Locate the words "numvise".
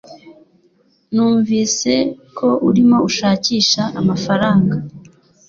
1.13-1.93